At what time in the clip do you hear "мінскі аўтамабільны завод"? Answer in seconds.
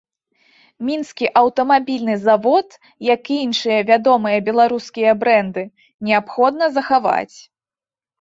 0.87-2.67